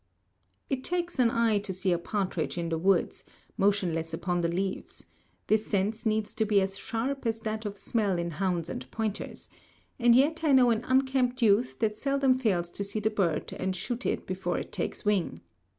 It 0.67 0.83
takes 0.83 1.19
an 1.19 1.29
eye 1.29 1.59
to 1.59 1.71
see 1.71 1.91
a 1.91 1.99
partridge 1.99 2.57
in 2.57 2.69
the 2.69 2.77
woods, 2.79 3.23
motionless 3.55 4.15
upon 4.15 4.41
the 4.41 4.47
leaves; 4.47 5.05
this 5.45 5.67
sense 5.67 6.07
needs 6.07 6.33
to 6.33 6.43
be 6.43 6.59
as 6.59 6.75
sharp 6.75 7.27
as 7.27 7.41
that 7.41 7.65
of 7.67 7.77
smell 7.77 8.17
in 8.17 8.31
hounds 8.31 8.67
and 8.67 8.89
pointers, 8.89 9.47
and 9.99 10.15
yet 10.15 10.43
I 10.43 10.53
know 10.53 10.71
an 10.71 10.83
unkempt 10.85 11.43
youth 11.43 11.77
that 11.81 11.99
seldom 11.99 12.39
fails 12.39 12.71
to 12.71 12.83
see 12.83 12.99
the 12.99 13.11
bird 13.11 13.53
and 13.53 13.75
shoot 13.75 14.03
it 14.07 14.25
before 14.25 14.57
it 14.57 14.71
takes 14.71 15.05
wing. 15.05 15.41